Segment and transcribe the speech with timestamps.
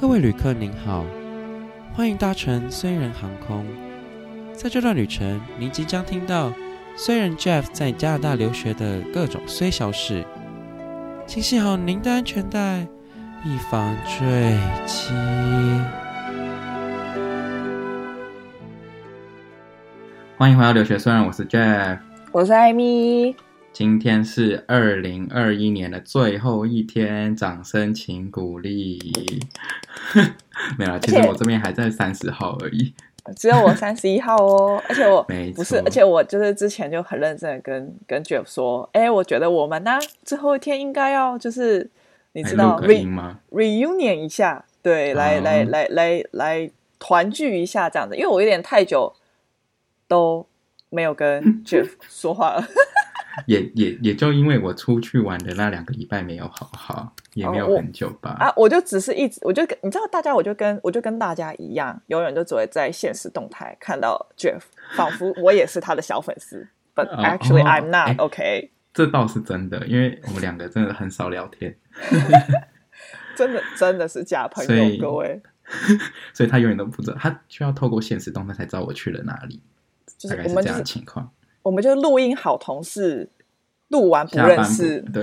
[0.00, 1.04] 各位旅客您好，
[1.92, 3.66] 欢迎搭乘虽然航空。
[4.54, 6.50] 在这段旅程，您即将听到
[6.96, 10.24] 虽然 Jeff 在加拿大留学的各种虽小事，
[11.26, 12.86] 请系好您的安全带，
[13.44, 15.12] 以防坠机。
[20.38, 21.98] 欢迎回到留学虽然，我是 Jeff，
[22.32, 23.36] 我是艾米。
[23.72, 28.98] 今天是二零二一年的最后一天，掌声请鼓励。
[30.76, 32.92] 没有啦，其实我这边还在三十号而已，
[33.36, 34.82] 只有我三十一号哦。
[34.88, 35.22] 而且我
[35.54, 41.88] 不是，而且我就是之前就很认真的跟跟 Jeff 说，哎，我觉得我们呢最后一天应该要就是
[42.32, 49.14] 你知道 re 吗 reunion 一下，对，来、哦、来来来来团聚一下这样子，因为我有点太久
[50.06, 50.46] 都
[50.90, 52.68] 没有跟 Jeff 说话了。
[53.46, 58.36] 也 也也就因为我出去玩的那两个礼拜没有好好，也没有很久吧。
[58.40, 64.60] 哦、啊，我就只是一直，我就跟你知道，大家我就跟我就跟大家一样，永远都只会在现实动态看到 Jeff，
[64.96, 66.68] 仿佛我也是他的小粉丝。
[66.94, 68.24] But actually, I'm not、哦。
[68.24, 71.76] OK， 这倒是真的，因为我们两个真的很少聊天，
[73.36, 75.40] 真的真的是假朋友，各位。
[76.34, 79.62] 所以他永远都不知道，他需要透过现实动态才知道我去了哪里，
[80.18, 81.30] 就是、大概是这样的情况。
[81.62, 83.28] 我们就录音好同事，
[83.88, 85.22] 录完不认识，对，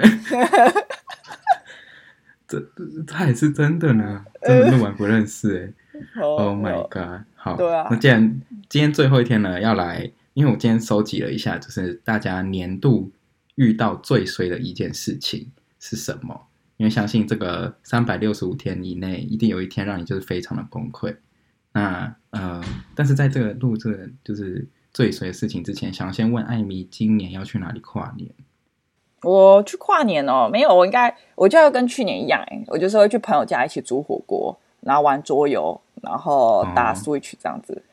[2.48, 2.60] 这
[3.06, 5.74] 这也是真的呢，真的录完不认识
[6.16, 13.12] 哎、欸、， Oh my god，好，对啊，那既然今天最后一天呢，要来，因为我今天收集了一下，就是大家年度
[13.56, 16.48] 遇到最衰的一件事情是什么？
[16.78, 21.16] 因为相信这个三百六十五天以内，一定有一天让你就是非常的崩溃。
[21.74, 24.68] 那呃，但是在这个录这个就是。
[24.98, 28.31] 最衰的事情之前，想先问艾米，今年要去哪里跨年？
[29.22, 37.73] 我去跨年哦，没有，我应该我就要跟去年一样，哎，我就是会去朋友家一起煮火锅，然后玩桌游，然后打 Switch 这样子。
[37.73, 37.86] 哦、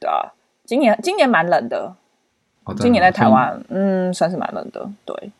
[0.00, 1.94] 对啊，今年今年蛮冷的，
[2.64, 4.90] 哦、今年在台湾，嗯，算是蛮冷的。
[5.04, 5.30] 对，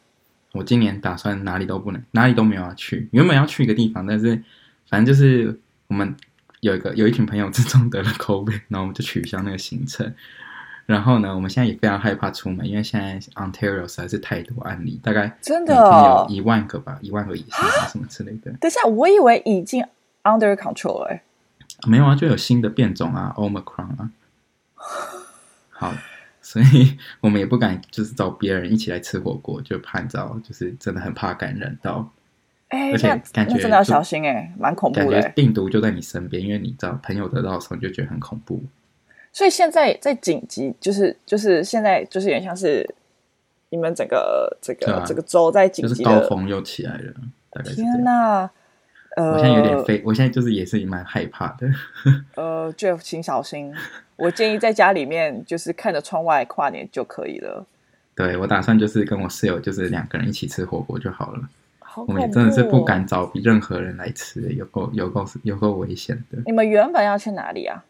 [0.52, 3.08] 我今年打算哪里都不能，哪里都没有要去。
[3.10, 4.40] 原本要去一个地方，但是
[4.88, 5.58] 反正就是
[5.88, 6.14] 我们
[6.60, 10.14] 有一个有一群朋友之中得了 COVID，然后我们就取消那个行程。
[10.88, 18.50] 然后呢，我们现在也非常害怕出门，因为现在 Ontario 实在是太多案例，大概真的有一万个吧，一万个以上什么之类的。
[18.52, 19.84] 等一下，我以为已经
[20.22, 21.22] under control 哎，
[21.86, 24.10] 没有啊，就有新的变种啊，Omicron 啊。
[25.68, 25.92] 好，
[26.40, 32.10] 所以我们也不敢就是找别人一起来吃火锅，就怕你知道，就是真的很怕感染到。
[32.68, 35.10] 哎，而且感觉真的要小心哎，蛮恐怖的。
[35.10, 38.64] 感觉病毒就在你身边，因为你知道朋友得到的时候，你就觉得很恐怖。
[39.32, 42.88] 所以现在在紧急，就是就是现在就是有点像是
[43.70, 47.12] 你们整个这个、啊、这个州在紧急的，就是高峰又起来了。
[47.50, 48.50] 大概天哪，
[49.16, 51.68] 呃，我现在有点飞，我现在就是也是蛮害怕的。
[52.36, 53.74] 呃，Jeff，请小心。
[54.16, 57.64] 我建议在家里面就是看着窗外跨年就可以了。
[58.16, 61.48] 对，我打算就是跟我室友就是两个人一起吃火锅就好了。
[61.78, 66.38] 好，我们也真的是不敢找比任何人来吃，有够有够有够危险的。
[66.44, 67.84] 你们原本要去哪里啊？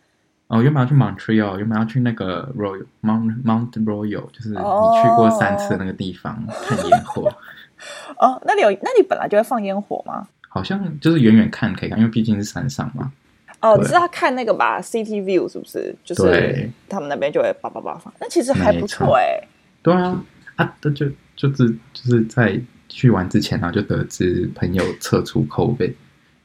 [0.48, 6.66] 哦，原本要去 Montreal，原本要去那个 Royal Mount Mount Royal，就是你去过三次的那个地方、oh.
[6.66, 7.31] 看烟火。
[8.19, 10.26] 哦，那里有，那里本来就会放烟火吗？
[10.48, 13.12] 好像就是远远看可以看，因为毕竟是山上嘛。
[13.60, 15.94] 哦，你知道看那个吧，City View 是不是？
[16.03, 19.48] 就是他们那边就会叭叭叭放，那其实还不错哎、欸。
[19.82, 20.19] 对啊，
[20.56, 25.92] 啊，那就就是就是在去玩之前，然后就得知朋友测出 COVID，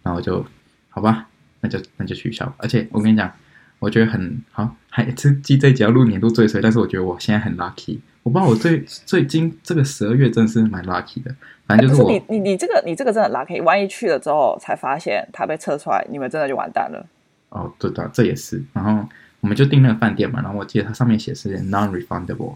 [0.04, 0.46] 然后就
[0.90, 1.26] 好吧，
[1.62, 2.54] 那就那就取消。
[2.58, 3.32] 而且我跟你讲。
[3.84, 8.00] 我觉得很好，还这这这集要录年度最衰，但是我觉得我现在很 lucky。
[8.24, 11.36] 我不知道我最最近这个十二月真的是蛮 lucky 的，
[11.68, 12.08] 反正就是我。
[12.08, 17.06] 欸、是你你你这个你这个真的 lucky，万一去了之后才发现他被测出来，你们真的就完蛋了。
[17.50, 18.64] 哦，对的，这也是。
[18.72, 19.06] 然后
[19.42, 22.56] 我们就订那个饭店嘛，然后我记得它上面写是 non-refundable，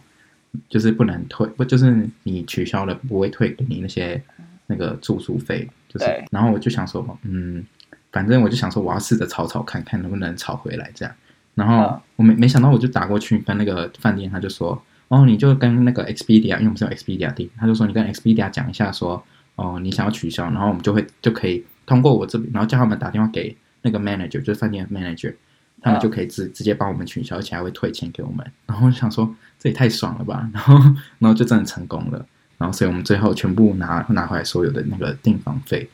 [0.70, 4.24] 就是不能退，不就是你取消了不会退给你那些
[4.66, 6.06] 那个住宿费，就是。
[6.32, 7.66] 然后我就想说，嗯。
[8.12, 11.14] 反正我就想说，我要试着吵吵看看能不能吵回来这样。
[11.56, 19.24] 然后我没没想到，我就打过去跟那个饭店，他就说：“哦，你就跟那个 Expedia，因为我们是用 Expedia 订，他就说你跟 Expedia 讲一下，说
[19.56, 25.34] 哦，你想要取消，然后我们就会就可以通过我这边，然后叫他们打电话给那个 manager，就是饭店的 manager，
[25.82, 28.46] 他们就可以直直接帮我们取消，而且还会退钱给我们。
[28.68, 30.48] 然后我就想说，这也太爽了吧！
[30.54, 30.76] 然后
[31.18, 32.24] 然后就真的成功了。
[32.60, 35.90] 然后所以我们最后全部拿拿回来所有的那个订房费。”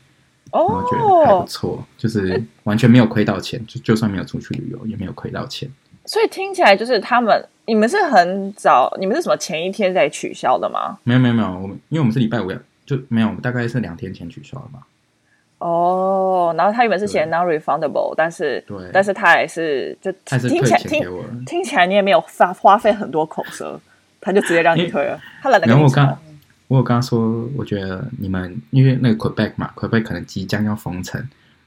[0.60, 5.70] 我觉得还不错，就是完全没有亏到钱，就就算没有出去旅游，也没有亏到钱。
[6.06, 10.98] 所以听起来就是他们，你们是很早，你们是什么前一天在取消的吗？
[11.04, 12.52] 没有没有没有，我们因为我们是礼拜五，
[12.86, 14.80] 就没有，大概是两天前取消的嘛。
[15.60, 23.80] 哦，然后他原本是写 non-refundable，但是对，但是他也是就听起来听听起来你也没有花花费很多口舌，
[24.20, 25.18] 他就直接让你退了。
[25.42, 26.18] 他懒得跟你然后我刚
[26.74, 31.24] 我有跟他说，我觉得你们因为那个 Quebec 嘛，Quebec 可能即将要封城，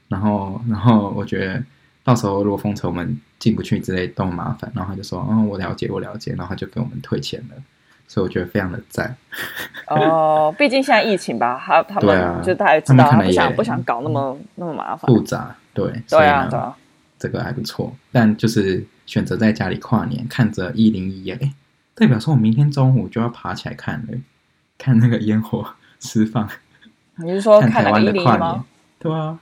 [0.09, 1.63] 然后然后我觉得
[2.03, 7.55] 到时候如果封城我们进不去之类都很麻烦，然后他就说，嗯，我了解，我了解，然后他就给我们退钱了。
[8.09, 9.15] 所以我觉得非常的赞。
[9.87, 16.75] 哦，毕竟现在疫情吧，他他们就大家知道，他不想不想搞那么那么麻烦复杂，对对啊对啊，
[17.17, 17.95] 这个还不错。
[18.11, 21.53] 但就是选择在家里跨年，看着一零一，哎，
[21.95, 24.17] 代表说我明天中午就要爬起来看了，
[24.77, 25.65] 看那个烟火
[25.99, 26.47] 释放。
[27.17, 28.63] 你是说看台湾的跨年？
[28.99, 29.39] 对啊。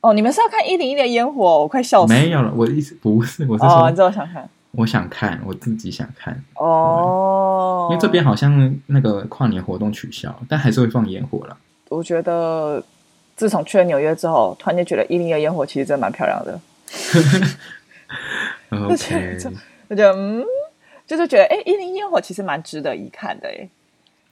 [0.00, 1.60] 哦，你们是要看一零一的烟火？
[1.60, 2.18] 我快笑死了。
[2.18, 4.48] 没有了，我的意思不是，我是说，你知道想看。
[4.72, 11.56] 我想看，我自己想看哦、嗯，因为这边好像那个跨年活动取消，但还是会放烟火了。
[11.90, 12.82] 我觉得
[13.36, 16.58] 自从去了纽约之后，突然间觉得一零一的烟火其实真的蛮漂亮的。
[18.88, 19.38] OK，
[19.88, 20.42] 我觉得嗯，
[21.06, 23.68] 就是觉得哎，一零一烟火其实蛮值得一看的哎。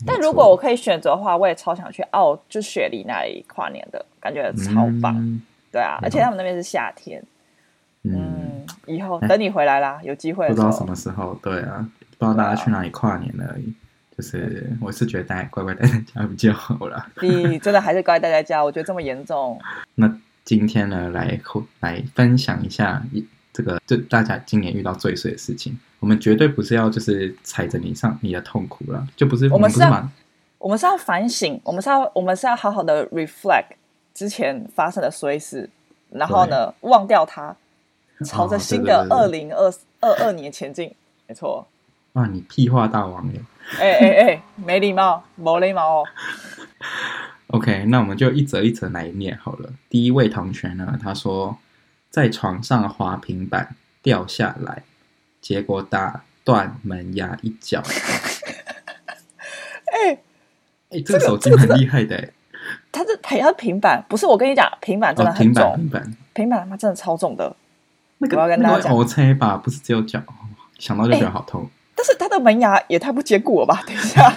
[0.07, 5.15] 但如果我可以选择的话，我也超想去澳，就雪梨那里跨年的感觉超棒。
[5.17, 7.23] 嗯、对啊，而且他们那边是夏天。
[8.03, 8.13] 嗯。
[8.13, 8.41] 嗯
[8.87, 11.35] 以后等你回来啦，有机会不知道什么时候。
[11.43, 11.87] 对啊，
[12.19, 13.65] 不知道大家去哪里跨年了而已。
[13.65, 13.75] 啊、
[14.17, 17.09] 就是我是觉得大家乖乖待在家比较好啦。
[17.21, 18.63] 你真的还是乖待在家？
[18.63, 19.61] 我觉得这么严重。
[19.95, 20.13] 那
[20.45, 21.39] 今天呢，来
[21.81, 23.03] 来分享一下
[23.53, 25.79] 这个，就大家今年遇到最碎的事情。
[26.01, 30.11] 我们绝对不是要就是踩着你上你的痛苦了，就不是我们是要
[30.59, 33.69] 我们是要反省，我们是要我们是要好好的 reflect
[34.13, 35.71] 之前发生的衰事，
[36.11, 37.55] 然后呢忘掉它。
[38.27, 40.95] 朝着新的二零二二二年前进，
[41.27, 41.67] 没错。
[42.13, 43.41] 哇，你屁话大王耶！
[43.79, 46.07] 哎哎哎，没礼貌，没礼貌哦。
[47.47, 49.73] OK，那我们就一则一则来念好了。
[49.89, 51.57] 第一位同学呢，他说
[52.11, 54.83] 在床上滑平板掉下来，
[55.41, 57.83] 结果打断门牙一角。
[59.93, 60.19] 哎哎、
[60.91, 62.31] 欸，这个手机很厉害的哎。
[62.93, 67.55] 他是他是平板，不是我跟你讲，平板真的很重，哦、平板平板他妈真的超重的。
[68.19, 70.21] 那个我要跟大家讲，OK 吧，不是只有脚，
[70.79, 71.69] 想到就觉得好痛。
[71.95, 73.83] 但是它的门牙也太不坚固了吧？
[73.87, 74.33] 等一下，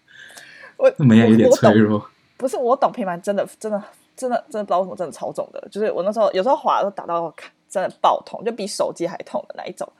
[0.76, 2.08] 我门牙有点脆弱。
[2.36, 3.82] 不是我懂平板，真的真的
[4.16, 7.32] 真的真的不知道为什么真的超重的，就是我那时候有时候滑都打到
[7.68, 9.90] 真的爆痛，就比手机还痛的那一种。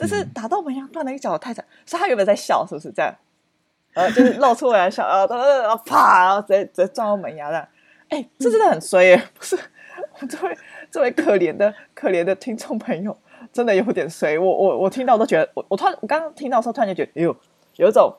[0.00, 3.14] 但是打到门牙断了一脚太惨，所以他原本在笑，是不是这样？
[3.94, 7.68] 呃，就是露出来笑，啊然后啪，然后直接直接撞到门牙这样。
[8.08, 9.22] 哎，这真的很衰耶！
[9.34, 9.56] 不是
[10.18, 10.56] 我这位。
[10.92, 13.16] 这位可怜的可怜的听众朋友，
[13.52, 14.36] 真的有点衰。
[14.36, 17.36] 我我我听到都觉得，我我突然我刚刚听到的时候，突然就觉得，哎呦，
[17.76, 18.12] 有一种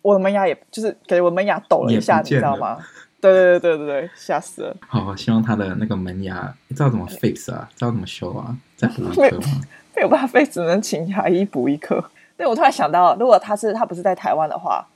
[0.00, 2.78] 我的门牙也就是感觉我门牙抖了一下，你知道吗？
[3.20, 4.74] 对对对对对对，吓死了。
[4.88, 7.68] 好，希望他的那个门牙，你知道怎么 fix 啊？
[7.76, 8.56] 知道怎么修啊？
[8.74, 9.60] 再补一颗吗？
[9.96, 12.02] 没有办法只能请牙医补一颗。
[12.36, 14.86] 对，我突然想到，如果他是他不是在台湾的话，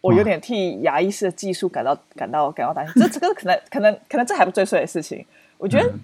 [0.00, 3.02] 我有点替牙医师的技术感到感到感到担心。
[3.02, 5.24] 这这个可能可能可能这还不最衰的事情，
[5.58, 5.88] 我觉得。
[5.88, 6.00] 嗯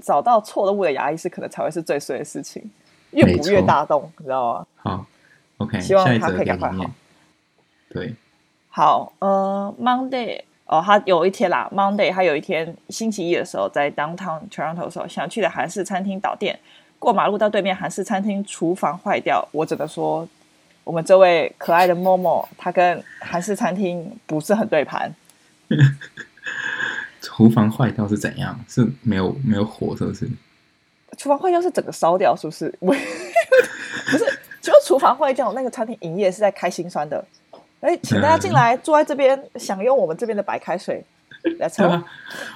[0.00, 2.62] 找到错误的牙医师可能才会是最衰的事情，
[3.10, 4.66] 越补越大洞，你知道吗？
[4.76, 5.06] 好
[5.56, 6.84] ，OK，希望他可以赶快好。
[7.88, 8.14] 对，
[8.68, 16.56] 好，呃，Monday，哦，他有一天啦，Monday，他有一天星期一的时候，在 Downtown Toronto 的时候，想去的韩式餐厅导电，
[17.04, 20.26] 过马路到对面韩式餐厅厨房坏掉，我只能说，
[20.82, 25.14] 我们这位可爱的 Momo，他跟韩式餐厅不是很对盘。
[27.20, 28.58] 厨房坏掉是怎样？
[28.68, 30.28] 是没有没有火，是不是？
[31.16, 32.68] 厨房坏掉是整个烧掉，是不是？
[32.80, 34.24] 不是，
[34.60, 37.24] 就厨房坏掉，那个餐厅营业是在开心酸的。
[37.80, 41.04] 哎，请大家进来，坐在这边享用我们这边的白开水。
[41.58, 41.82] 来吃。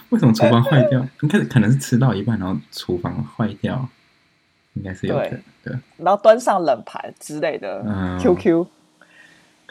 [0.09, 1.07] 为什么厨房坏掉？
[1.21, 3.87] 应该可能是吃到一半，然后厨房坏掉，
[4.79, 5.31] 应该是有的。
[5.63, 7.83] 对，然后端上冷盘之类的。
[7.87, 8.19] 嗯。
[8.19, 8.67] QQ。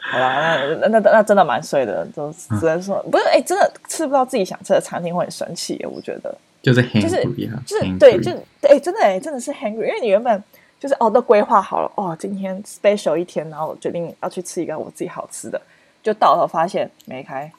[0.00, 7.24] 好啦，那那那那真的蛮衰的，就只能说、嗯、不是哎、欸，真的吃不到自己想吃的餐厅会很生气，我觉得就是就是
[7.66, 8.30] 就是对，就
[8.62, 10.40] 哎、欸，真的哎、欸，真的是 hungry，因为你原本
[10.78, 15.60] 就是哦都规划好了，哦今天 special 一天，然后决定要去吃一个我自己好吃的，
[16.00, 17.50] 就到头发现没开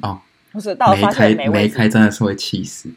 [0.00, 0.18] 哦，
[0.52, 2.88] 不是到头发现没没开，真的是会气死，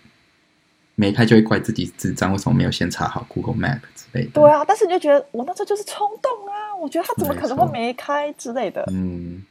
[1.00, 4.32] 没开就会怪自己智障，为什么没有先查好 Google Map 之类的？
[4.32, 6.76] 对啊，但是你就觉得我那时候就是冲动啊。
[6.78, 8.84] 我觉得他怎么可能会没开之类的？
[8.92, 9.42] 嗯，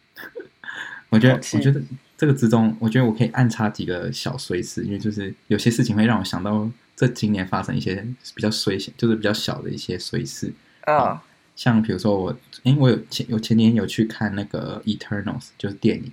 [1.09, 1.81] 我觉得，我觉得
[2.19, 10.53] 这个之中，我觉得我可以暗插几个小衰事，因为就是有些事情会让我想到这今年发生一些比较衰，就是比较小的一些衰事
[10.83, 11.23] 啊。
[11.57, 16.13] 像比如说我，因为我有前有前年有去看那个《Eternals》，就是电影。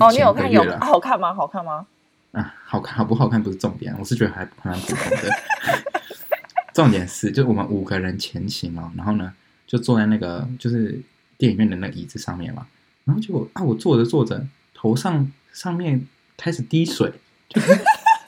[0.00, 1.32] 哦，你有看有好看吗？
[1.32, 1.86] 好看吗？
[2.32, 5.30] 啊，好看好不好看不是重点，我是觉得还蛮普通的。
[6.74, 9.32] 重点是，就我们五个人前行嘛，然后呢，
[9.66, 11.00] 就坐在那个就是
[11.38, 12.66] 电影院的那个椅子上面嘛，
[13.04, 16.06] 然后就啊，我坐着坐着，头上上面
[16.36, 17.12] 开始滴水，
[17.48, 17.78] 就是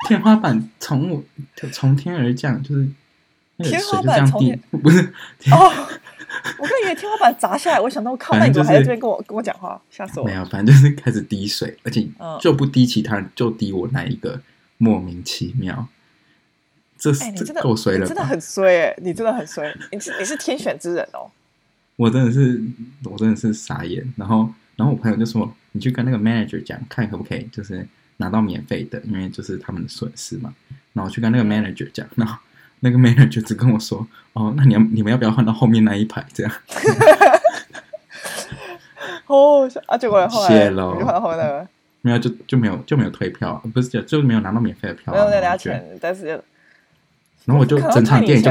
[0.08, 1.22] 天花板从我
[1.72, 2.88] 从天而降，就是
[3.56, 5.12] 那个水就这样滴，不是
[5.50, 5.88] 哦。
[6.58, 10.26] 我刚以为天花板砸下来，我想到靠，那你怎么还在这边跟我跟我讲话，吓死我！
[10.26, 12.06] 没有，反正就是开始滴水，而且
[12.40, 14.40] 就不滴其他人，就滴我那一个，
[14.76, 15.88] 莫名其妙。
[16.98, 18.94] 这是这够衰了，真的很衰哎！
[18.98, 21.30] 你真的很衰，你是你是天选之人哦！
[21.96, 22.60] 我真的是，
[23.04, 24.12] 我真的是傻眼。
[24.16, 27.86] 然后，然后我朋友就说：“你去跟那个 manager 讲，看可不可以，就是
[28.18, 30.52] 拿到免费的，因为就是他们的损失嘛。”
[30.92, 32.36] 然后我去跟那个 manager 讲，然后。
[32.80, 36.24] 那个 manager 就只跟我说：“哦，那你要你们要不要换到后面那一排？
[36.32, 36.52] 这样。
[39.26, 41.68] ”哦，啊，结果后来谢了，就换到后面那个，
[42.00, 46.28] 没有就就没有就没有退票，不是就就没有拿到免费的票，没有那俩钱，但是，
[47.44, 48.50] 然后我就整场电影就，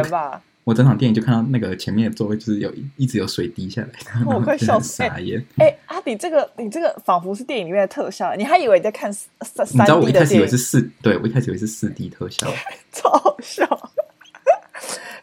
[0.64, 3.90] 我整场电影就看到那个前面的座位就是有一直有水滴下来，
[4.26, 5.44] 我快 笑死，傻眼。
[5.58, 9.80] 哎，阿比，这个你这个仿佛是电影里面的特效，你还以为你在看三 D 的电影？
[9.80, 12.48] 你知道我一开始以为是四，对我一开始以为是四 D 特效，
[12.92, 13.66] 超好笑。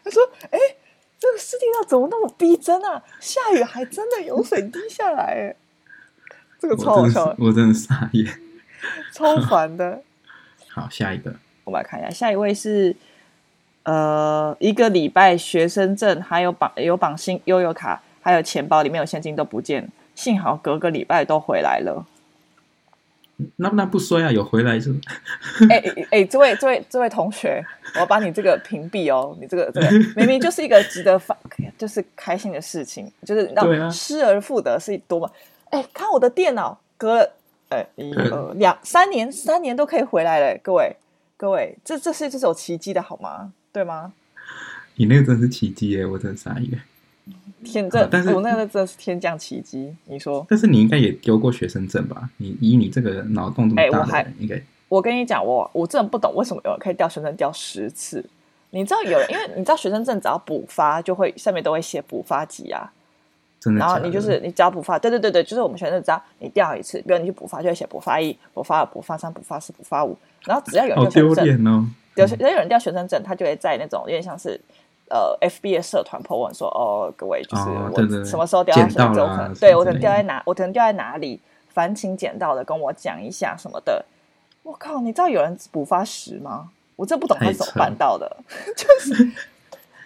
[0.05, 0.21] 他说
[0.51, 0.59] ：“哎，
[1.19, 3.03] 这个世界上怎么那么逼真啊？
[3.19, 5.55] 下雨还真的有水滴下来，哎，
[6.59, 8.39] 这个超好笑，我真的傻眼，
[9.11, 10.01] 超烦的。
[10.69, 11.33] 好，下一个，
[11.63, 12.95] 我们来看一下，下一位是
[13.83, 22.05] 呃，一个礼拜学生证，还有绑有绑新悠游卡，还有钱包里面有现金都不见，幸好隔个礼拜都回来了。”
[23.57, 24.93] 那那不说呀，有回来是？
[25.69, 27.63] 哎哎哎，这位这位这位同学，
[27.95, 29.37] 我要把你这个屏蔽哦。
[29.39, 31.35] 你这个这个 明明就是一个值得发，
[31.77, 35.31] 就是开心的事情，就是让失而复得是多么。
[35.69, 37.33] 哎、啊，看我的电脑，隔了
[37.69, 40.57] 哎一二两三年，三年都可以回来了。
[40.63, 40.95] 各位
[41.35, 43.51] 各位，这这是这种奇迹的好吗？
[43.73, 44.13] 对吗？
[44.95, 46.81] 你那个真的是奇迹耶，我真的傻眼。
[47.65, 49.93] 天这，但是我那个真的是天降奇迹。
[50.05, 52.29] 你说，但是你应该也丢过学生证吧？
[52.37, 54.61] 你以你这个脑洞这么大的人，欸、我还应该。
[54.87, 58.23] 我跟你讲，我我真的不懂为什么有人可以掉学生证掉十次。
[58.69, 62.91] 你知道有人，因为你知道学生证只要补发，就会上面都会写补发几啊。
[63.59, 70.15] 真的，然后你就是你只要补发，对对对对，就是我们学生证只要你掉一次，比如你去补发，就会写补发一、补发二、补发三、补发四、补发五。
[70.45, 74.59] 然后只要有人掉学生证，哦、有有人掉学生证，他就会在那种有点像是。
[75.09, 84.03] 呃，FB 的社团 po 文说，哦，各位就是我什么时候掉在什么时候可能对我可能掉在哪，我可能掉在哪里，烦请捡到的跟我讲一下什么的。
[84.63, 86.69] 我靠，你知道有人补发十吗？
[86.95, 88.35] 我真不懂他怎么办到的。
[88.75, 89.31] 就是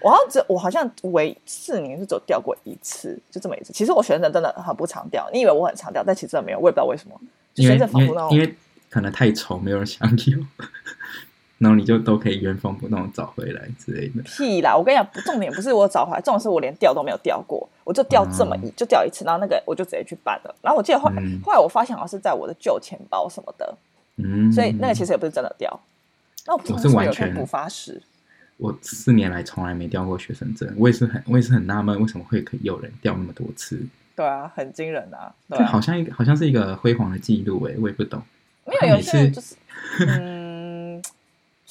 [0.01, 3.71] 我好像只我好像唯四年是只有掉过一次，就这么一次。
[3.71, 7.15] 其实我学生真的很不常掉，你以为我很常掉，但其实真的没有，我也不知道为什么。
[7.55, 8.55] 因为因为因为
[8.89, 10.15] 可能太丑，没有人想要。
[11.59, 14.23] 然后你就都可以原封不动找回来之类的。
[14.23, 14.75] 屁啦！
[14.75, 20.55] 我跟你讲，重点不是我找回来，重点是我连掉都没有掉过，我就掉这么一，就掉一次，然后那个我就直接去办了。
[20.61, 23.77] 然后我记得后来，嗯、后来我发现好像是在我的旧钱包什么的，
[24.15, 25.79] 嗯，所以那个其实也不是真的掉。
[26.47, 28.01] 那我，我是完全不发誓，
[28.55, 33.77] 我四年来从来没掉过学生证，我也是很，我也是很纳闷，为什么会有人掉那么多次？
[34.15, 35.33] 对啊，很惊人啊！
[35.49, 38.21] 对啊，好像一个好像是一个辉煌的记录哎，我也不懂。
[38.65, 39.55] 没有，有些人就是
[40.07, 40.38] 嗯。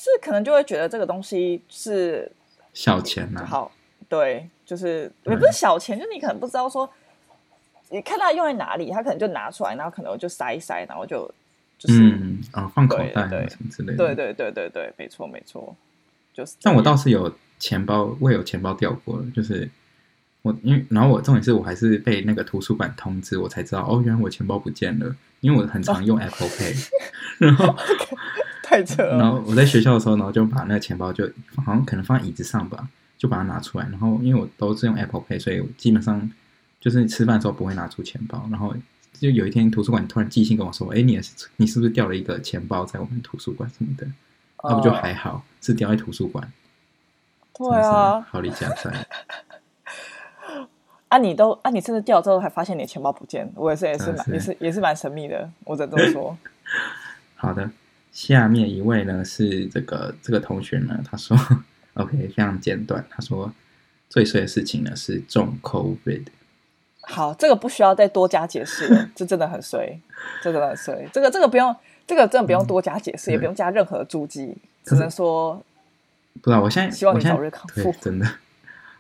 [0.01, 2.31] 是可能就会觉得这个东西是
[2.73, 3.73] 小钱呐，好，
[4.09, 6.89] 对，就是也不是小钱，就你可能不知道说，
[7.89, 11.29] 你看他用在哪里，他可能就拿出来，然后可能就塞一塞，然后就
[11.81, 12.15] 就是
[12.53, 15.75] 啊放口袋什么之类的，对对对对对，没错没错，
[16.33, 16.55] 就是。
[16.63, 19.69] 但我倒是有钱包，我有钱包掉过，就是
[20.43, 26.89] 我因为然后我重点是我还是被那个图书馆通知，我才知道哦，原来我钱包不见了，因为我很常用 Apple Pay，
[27.39, 27.75] 然后。
[28.69, 29.17] 太扯了。
[29.17, 31.25] 然后我在学校的时候，然后就把那个钱包就
[31.57, 33.89] 好像可能放在椅子上吧，就把它拿出来。
[33.91, 36.31] 然后因为我都是用 Apple Pay，所以我基本上
[36.79, 38.47] 就是吃饭的时候不会拿出钱包。
[38.51, 38.75] 然后
[39.15, 44.07] 就有一天图书馆突然寄信跟我说：“哎，你也是你是不是掉了一个钱包在我们图书馆什么的？”
[44.63, 46.53] 那不就还好，是掉在图书馆。
[47.55, 49.07] 对啊，好离家在。
[51.09, 56.37] 啊，你都啊，你甚至掉之后还发现你的钱包不见，我也是也是蛮也是也是蛮神秘的，我只能这么说。
[57.35, 57.71] 好的。
[58.19, 61.39] 下面一位呢是这个这个同学呢，他说，
[61.95, 63.07] OK，非常简短。
[63.09, 63.53] 他说
[64.09, 66.25] 最衰的事情呢是中 COVID。
[67.03, 70.01] 好，这个不需要再多加解释了，这真的很衰，
[70.43, 71.09] 这真的很衰。
[71.13, 71.75] 这个这个不用，
[72.09, 75.65] 这个真的不用多加解释，嗯、也不用加任何注记，只能说，
[76.43, 76.61] 不知道。
[76.61, 77.95] 我现在希望你早日康复。
[78.01, 78.27] 真的，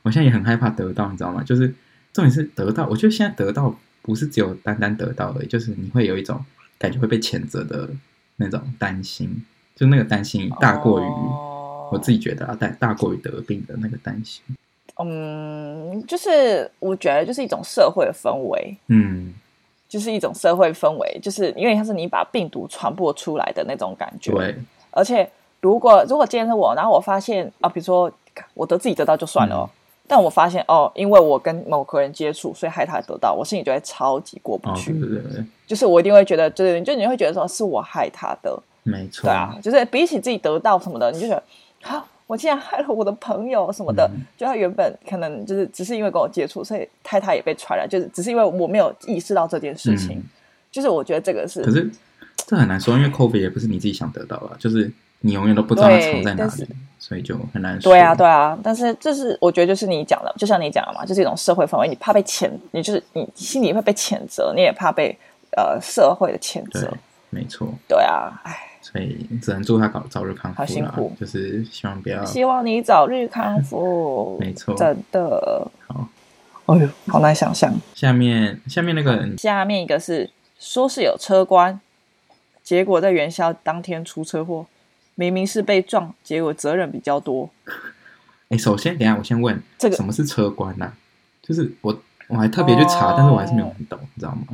[0.02, 1.42] 我现在也很害怕得到，你知道吗？
[1.42, 1.75] 就是
[2.12, 6.46] 重点是得到，我觉得现在得到不是只有单单得到而已，就是你会有一种
[6.78, 7.90] 感觉会被谴责的。
[8.38, 9.45] 那种担心，
[9.76, 14.42] 就那个担心大过于、哦、我自己觉得啊，大大过于得病的那个担心。
[15.00, 19.35] 嗯，就是我觉得就是一种社会氛围，嗯，
[19.88, 24.33] 就是一种社会氛围，就是因为它是你把病毒传播出来的那种感觉。
[24.33, 24.57] 对，
[24.90, 25.30] 而且
[25.61, 28.11] 如果如果今天是我，然后我发现啊，比如说
[28.54, 29.71] 我得自己得到就算了、哦。
[29.73, 29.75] 嗯
[30.08, 34.90] 但我发现哦，因为我跟某个人接触，所以害他得到，我心里就会超级过不去。
[34.92, 39.28] 哦、对对对，就是我一定会觉得，就是就你会觉得说是我害他的，没错。
[39.28, 41.42] 对啊，就是比起自己得到什么的，你就觉得
[41.82, 44.10] 啊，我竟然害了我的朋友什么的。
[44.14, 50.18] 嗯、就他原本可能就是只是因为跟我接触，所以害他也被传染，就是只是因为我没有意识到这件事情。
[50.18, 50.24] 嗯、
[50.72, 51.90] 就是我觉得这个是，可是
[52.46, 56.66] 这很难说，因为 COVID 也不是你自己想得到啊，就是你永远都不知道它藏在哪里。
[57.00, 57.92] 所以就很难说。
[57.92, 65.16] 对啊，对啊，但是这是我觉得就是你讲的，就像你讲的嘛，就是一种社会氛围，你怕被谴，你就是你心里会被谴责，你也怕被
[65.56, 66.92] 呃社会的谴责。
[67.30, 67.72] 没错。
[67.87, 70.58] 对啊，哎，所以只能祝他早早日康复。
[70.58, 72.25] 好辛苦，就是希望不要。
[72.25, 74.37] 希望你早日康复。
[74.42, 75.70] 没错，真的。
[75.87, 76.08] 好。
[76.66, 77.72] 哎呦，好难想象。
[77.94, 81.80] 下面下面那个，下面一个是说是有车关，
[82.62, 84.66] 结果在元宵当天出车祸。
[85.18, 87.50] 明明是被撞，结果责任比较多。
[88.50, 90.96] 哎，首先，等一下我先问，这个什么是车关呢、啊？
[91.42, 94.46] 就是我我还特别去查，哦、但是我还是没有很懂，你知道吗？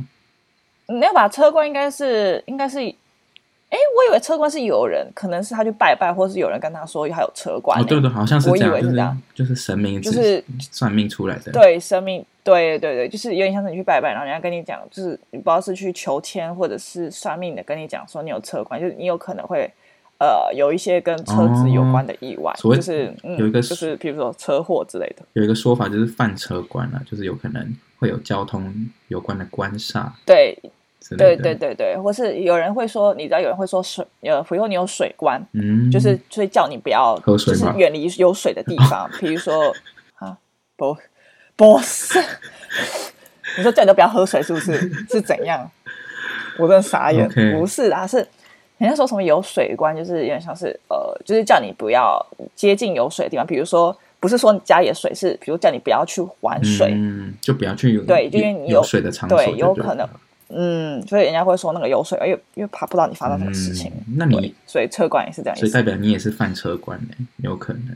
[0.87, 7.79] 你要把车关应该是应该是，哎，我以为车关是有人，可能是他去拜拜，或是有人跟他说还有车关。
[7.79, 11.51] 哦，对对，好像是这样，我以为是这样，就是、就是神明就是算命出来的。
[11.51, 19.71] 对，神明，对对对，就是有点像是你去拜拜，然后人家跟你讲，就是你不知道是去求签，或者是算命的跟你讲说你有车关，就是你有可能会。
[20.17, 25.23] 呃，有一些跟车子有关的意外，哦、就是有一个、嗯、就是比如说车祸之类的。
[25.33, 28.73] 有一个说法就是犯车关啊，就是有可能会有交通
[29.09, 30.09] 有关的关煞。
[30.25, 30.57] 对，
[31.17, 39.75] 对对对对，或是有人会说，你知道有人会说水，呃，比如说你有水关，嗯，就是所以叫你不要喝水，就是远离有水的地方， 比如说
[40.15, 40.37] 啊，
[40.77, 40.95] 不，
[41.57, 42.19] 不是，
[43.57, 44.89] 你说叫你都不要喝水，是不是？
[45.09, 45.69] 是怎样？
[46.57, 47.59] 我真的傻眼，Okay.
[47.59, 48.25] 不是啊，是。
[48.77, 52.23] 人家说什么有水关，就是有点像是呃，就是叫你不要
[52.55, 53.47] 接近有水的地方。
[53.47, 60.07] 比如说，不是说你家里的水，是比如叫你不要去玩水，嗯，就不要去有对，因为你有，有水的场所，对，有可能，
[60.49, 63.91] 嗯，所以人家会说那个有水，因为因为怕不知道你发生什么事情。
[64.07, 67.95] 嗯、那你所以车管也是这样，所以代表你也是犯车关呢，有可能。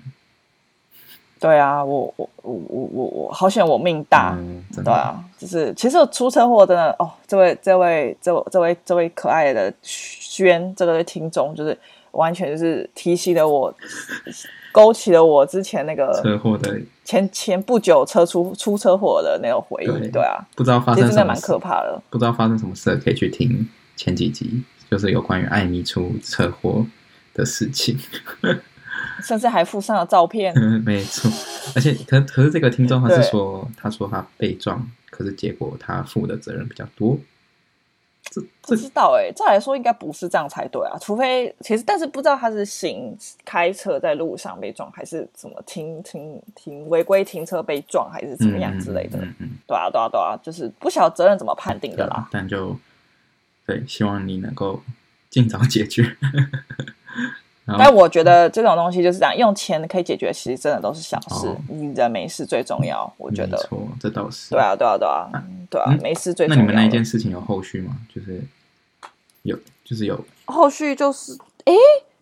[1.39, 11.77] 对啊，我我我我我我好险我命大，嗯、对啊，就是其实我出车祸真的哦，这位这位这位这位这位可爱的轩这个听众，就是
[12.11, 13.73] 完全就是提醒了我，
[14.73, 26.85] 勾起了我之前那个车祸的前前不久车出出车祸的那个回忆，对，对啊，不知道发生真的蛮可怕的，不知道发生什么事，可以去听前几集，就是有关于艾米出车祸
[27.33, 27.97] 的事情。
[29.21, 30.53] 甚至还附上了照片。
[30.55, 31.29] 嗯，没错。
[31.75, 37.17] 而且，可可是这个听众他是说，他说他被撞，可是结果他负的责任比较多。
[38.31, 40.97] 这不知道哎、欸，照来说应该不是这样才对啊。
[40.99, 49.17] 除非其实，但是不知道他是行开车在路上被撞，还是怎么停停停违规停车被撞，还是怎么样之类的。
[49.19, 52.27] 嗯，嗯，嗯对啊，对啊，对啊，就是不晓得责任怎么判定的啦。
[52.31, 52.77] 但就
[53.65, 54.83] 对，希望你能够
[55.29, 56.15] 尽早解决。
[57.77, 61.53] 但我觉得这种东西就是这样，用钱可以解决，其实真的都是小事。
[61.67, 63.57] 你人没事最重要，我觉得。
[63.57, 64.51] 没错，这倒是。
[64.51, 65.29] 对啊，对啊，对啊，
[65.69, 66.61] 对啊，没事最重要。
[66.61, 67.95] 那你们那一件事情有后续吗？
[68.13, 68.41] 就是
[69.43, 71.73] 有，就是有后续，就是哎，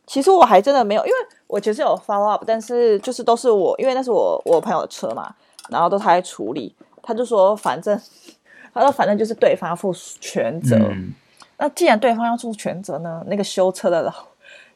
[0.06, 1.16] 其实我还真的没有，因为
[1.48, 5.34] 我其实有 follow up，但是就是都是我，因为那是我我朋友的车嘛，
[5.70, 8.00] 然后都他在处理，他就说反正
[8.74, 10.78] 他说反正就是对方负全责。
[11.60, 14.14] 那既然对方要负全责呢，那个修车的老。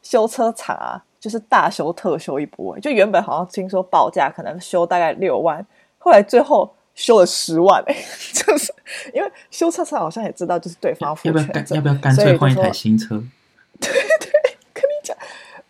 [0.02, 5.64] 修车厂啊，就是大修特修一波，就原本好像听说报价可能修大概六万，
[5.98, 7.94] 后来最后修了十万，哎，
[8.34, 8.74] 就是
[9.14, 13.22] 因为修车厂好像也知道，就是对方负全责，要不要干脆换一台新车？
[13.80, 14.30] 对对，
[14.74, 15.16] 跟你讲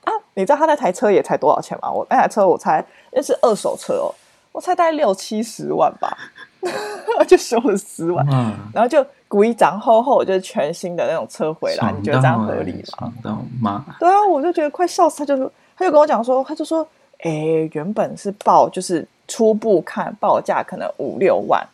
[0.05, 1.91] 啊，你知道他那台车也才多少钱吗？
[1.91, 4.15] 我那台车我猜那是二手车哦，
[4.53, 6.17] 我猜大概六七十万吧，
[7.29, 9.07] 就修了十万，嗯、然后就。
[9.33, 12.85] 故意长厚厚，就是全新的那种车回来，你觉得这样合理
[13.63, 13.83] 吗？
[13.99, 15.21] 对啊，我就觉得快笑死。
[15.21, 16.87] 他就他就跟我讲说，他就说，
[17.21, 21.67] 哎、欸，原本是报就是初步看报价可能五六万，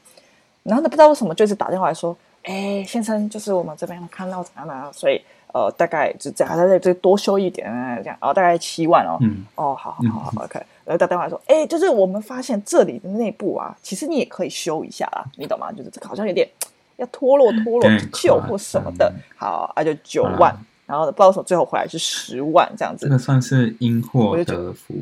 [0.63, 5.21] 然后呢不知道为什么就是打电话来说，哎、欸，先生，就是我们这边看到怎样的，所以
[5.53, 7.67] 呃大概就这样，他在这多修一点
[8.05, 15.73] 这样，然后大概七万哦，嗯、哦，好好好，OK，然后打电话来说，哎、欸，就是我们发现这里的内部啊，其实你也可以修一下啦，你懂吗？
[15.73, 16.49] 就是这个好像有点。
[16.99, 20.55] 要脱落脱落旧或什么的，好，啊就九万。
[20.87, 23.05] 然后不知道为什么最后回来是十万这样子。
[23.05, 24.95] 这个算是因祸得福。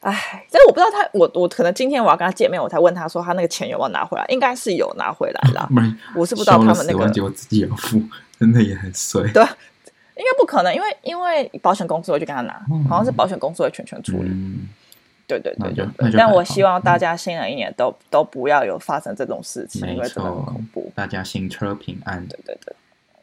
[0.00, 5.66] 唉，但是我不知道他，我我可能今天我要跟他见面，我才问他说他那个钱有没有拿回来，应该是有拿回来了。
[5.72, 8.02] 不然我是不知道他们那个结果自己有付，
[8.38, 9.22] 真的也很衰。
[9.32, 14.28] 对，应该不可能，因为因为保险公司会去跟他拿，嗯、好像是保险公司会全权处理。
[14.28, 14.68] 嗯
[15.38, 20.90] 对对对对，但我希望大家新的一年都、嗯、都不要有发生这种事情，因为真的很恐怖。
[20.94, 22.26] 大家行车平安。
[22.26, 22.74] 对对对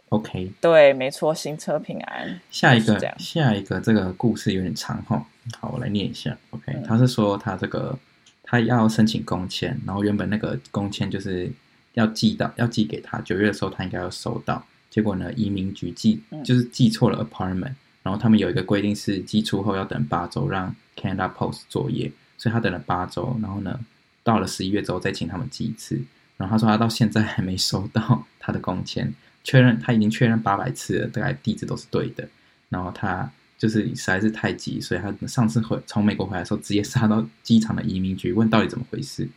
[0.10, 0.52] ，OK。
[0.62, 2.40] 对，没错，行车平安。
[2.50, 5.26] 下一个，下一个，这个故事有点长哈。
[5.60, 6.38] 好，我来念一下。
[6.52, 7.98] OK，、嗯、他是说他这个
[8.44, 11.52] 他要申请工签，然后原本那个工签就是
[11.94, 17.76] 要寄到要寄给他，九月的时候他应该要收到，结果呢移民局寄就是寄错了 apartment，、嗯、
[18.08, 20.74] 然后他们有一个规定是寄出后要等八周让。
[21.00, 23.80] Canada Post 作业，所以他等了八周，然后呢，
[24.24, 26.02] 到了十一月之后再请他们寄一次，
[26.38, 32.28] 然后他说他到现在还没收到 他的工签，确认他已经确认八百次了，大概地址都是对的，
[32.70, 39.30] 然后他就是实在是太急，所以他上次回从美国回来的时候，直接杀到机场的移民局问到底怎么回事，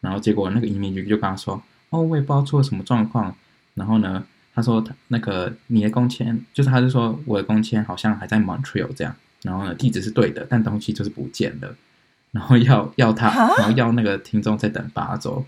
[0.00, 1.60] 然后结果那个移民局就跟他说，
[1.90, 3.34] 哦，我也不知道出了什么状况，
[3.74, 4.24] 然后呢，
[4.58, 9.14] 他说他那个你的工签，就是他就说我的工签好像还在 Montreal 这样。
[9.42, 11.76] 然后呢，地址是对的，但东西就是不见了。
[12.32, 15.46] 然后要要他，然后要那个听众再等八周。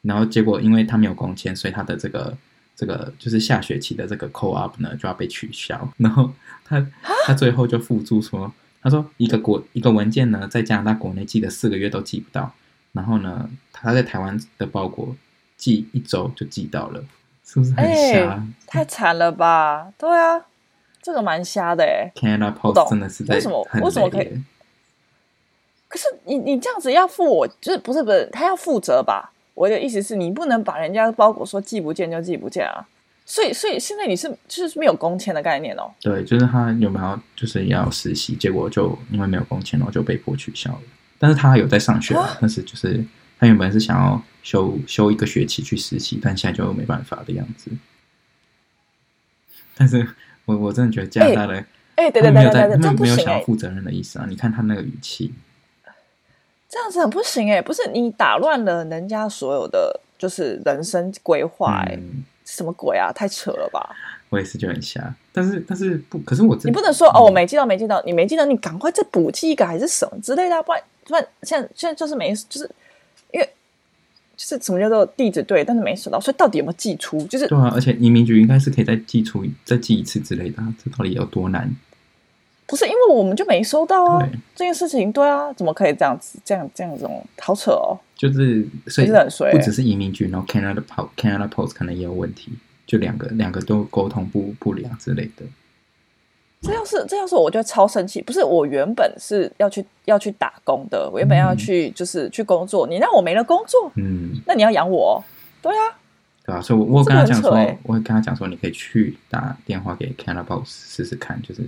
[0.00, 2.34] 然后结果，因为他没有工签，所以他的这个
[2.74, 5.92] 这个就是下学期的这个 call up 呢就要被取消。
[5.98, 6.32] 然后
[6.64, 6.86] 他
[7.26, 12.54] 他最后就附注说，他说一个国一个文件呢，在加拿大国内寄了四个月都寄不到，
[12.92, 15.14] 然后呢，他在台湾的包裹
[15.58, 17.04] 寄一周就寄到了，
[17.44, 18.30] 是不是很瞎？
[18.30, 19.92] 欸，太惨了吧？
[19.98, 20.46] 对啊。
[21.04, 24.40] 这个蛮瞎的哎，Canada Post 真的是在为什么为什么可以？
[25.88, 29.32] 可是你你这样子要负我，就是不是不是他要负责吧？
[29.54, 32.86] 我的意思是你不能把人家的包裹说寄不见就寄不见啊！
[33.26, 35.90] 所以所以现在你是就是没有工签的概念哦？
[36.00, 40.80] 对，就是他有没有就是要实习，结果就因为没有工签，然后就被迫取消了。
[41.18, 43.04] 但是他有在上学，啊、但是就是
[43.42, 47.70] 他原本是想要休休一个学期去实习，但现在就没办法的样子。
[49.76, 50.08] 但是。
[50.44, 51.54] 我我真的觉得加拿大的，
[51.94, 54.26] 哎、欸，对对对对对，没有想要负责任的意思啊！
[54.28, 55.32] 你看他那个语气，
[56.68, 57.62] 这样子很不行哎、欸！
[57.62, 61.96] 不是你打乱了人家所有的就是人生规划哎，
[62.44, 63.12] 什么鬼啊？
[63.12, 63.94] 太扯了吧！
[64.30, 72.68] 我也是觉得很瞎，但是但是不，可是我你不能说、嗯、哦，我没记到，没记到，你没记到，你赶快再补记一个还是什么之类的，不然不然现在现在就是没，就是。
[74.36, 77.22] 就是什么叫做地址对，但是没收到，所以到底有没有寄出？
[77.26, 81.70] 就是对啊，而且移民局应该是可以再寄出、再寄一次之类的，这到底有多难？
[82.66, 86.38] 不是因为我们就没收到啊，对这件事情对啊，怎么可以这样子？
[86.44, 87.98] 这样这样子哦，好扯哦！
[88.16, 92.52] 就是所以很衰，不只是移民局，然后 Canada Post Canada Post 可能也有问题，
[92.86, 95.44] 就两个两个都沟通不不良之类的。
[96.62, 105.22] 这要是这要是我就超生气，不是我原本是要去要去打工的，我原本要去就是去工作，你让我没了工作，嗯，那你要养我，
[105.60, 105.98] 对啊，
[106.46, 107.50] 对啊，所以我我跟他讲说，
[107.82, 111.62] 我会跟他讲说，你可以去打电话给 Canada Post 试试看，就是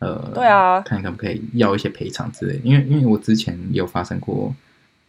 [0.00, 4.52] 呃，对啊，看可不可以要一些赔偿之类，因为因为我之前也有发生过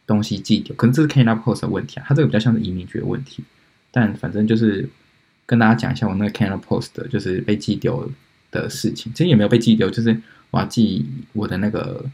[0.06, 3.44] 东西寄丢，可能这是 Canada Post 的问题啊，它这个比较像是移民局的问题，
[3.90, 4.88] 但反正就是
[5.48, 8.08] 跟大家讲一下，我那个 Canada Post 的就是被寄丢了。
[8.52, 12.06] 的事情其实也没有被寄丢，就是我要寄我的那个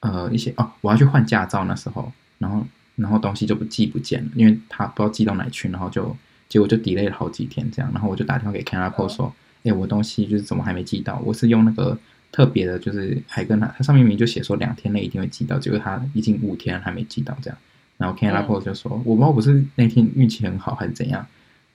[0.00, 2.64] 呃一些哦，我要去换驾照那时候，然后
[2.96, 6.16] 然后东西就不寄不见了，因为他不知道寄到哪去，然后就
[6.48, 11.20] 结果就 delay 了好几天这样，然后我就打电话给 Canada Post 说，哎、嗯，我东西就是怎么还没寄到？
[11.24, 11.98] 我是用那个
[12.30, 17.58] 特别的，就是还跟他，他上面明明就写说两天内一定会寄到，结果他已经五天还没寄到这样，
[17.98, 21.26] 然后 Canada Post 就说，嗯、我不知道我是那天运气很好还是怎样。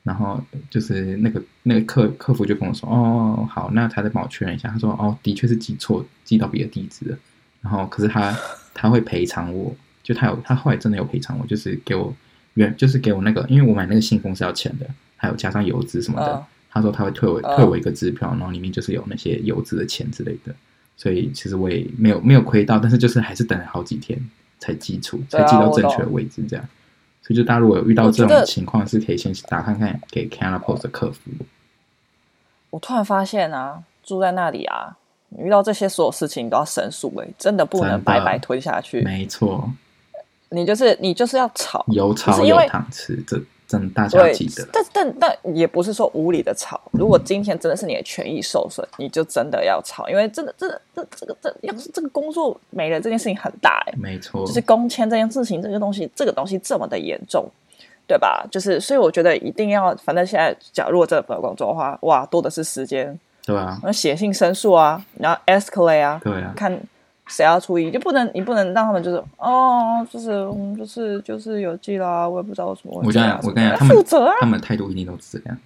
[0.05, 0.39] 然后
[0.69, 4.69] 就是那个那个客客服就跟我说，哦，好，那他再帮我确认一下。
[4.69, 7.17] 他说，哦，的确是寄错，寄到别的地址了。
[7.61, 8.37] 然后可是他
[8.71, 12.15] 他会赔偿我，就他有他后来真的有赔偿我，就是给我
[12.53, 14.87] 原就是给我那个，因为我买那个信封是要钱的，
[15.17, 16.33] 还有加上邮资什么的。
[16.35, 20.53] Uh, 他说他会退我退我一个支票，然后里面就是有那些邮资的钱之类的。
[20.97, 24.19] 所以其实我也没有没有亏到，但是就是还是等了好几天
[24.59, 26.65] 才寄出，才寄到正确的位置这样。
[27.25, 31.19] 所以，就大家如果有遇到这种情况，是可以先打看看给 Canada Post 的客服。
[32.69, 34.95] 我突然发现啊，住在那里啊，
[35.39, 39.01] 遇到这些所有事情都要申诉哎，真的不能白白吞下去。
[39.01, 39.67] 没错，
[40.49, 43.41] 你就是你就是要吵，有吵有糖吃，这。
[43.67, 46.80] 真大家记得，但但但也不是说无理的吵。
[46.91, 57.49] 如果今天真的是你的权益受损，你就真的要吵，因为真的真的这这个这要是这个工作没了，这件事情很大哎、欸，没错，就是工签这件事情，这个东西这个东西这么的严重，
[58.08, 58.45] 对吧？
[58.51, 66.80] 就是所以我觉得一定要，反正现在假如果真的没有工作的话，哇，多的是时间对啊，那写信申诉啊，然后 escalate 啊，对啊，看
[67.27, 72.93] 谁要出一，就不能你不能让他们就是哦，就是嗯，就是就是有寄啦，我也不知道为什么。
[72.95, 74.05] 我跟你讲，我跟你讲，他们
[74.41, 75.57] 他们态度一定都是这样，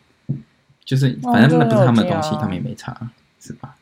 [0.85, 2.97] 就是反正那不是他们的东西，他们也没查，
[3.39, 3.75] 是吧？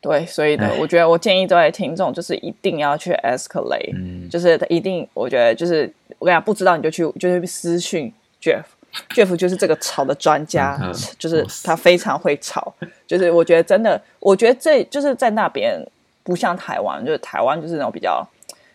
[0.00, 10.78] 对，所以呢，我觉得我建议各位听众就是一定要去 escalate，嗯，就是他一定，我觉得就是我跟你讲，不知道你就去就是私讯 Jeff，Jeff 就是这个吵的专家，
[11.18, 12.74] 就是他非常会吵，
[13.06, 15.82] 就是我觉得真的，我觉得这就是在那边
[16.24, 18.26] 不像台湾，就是台湾就是那种比较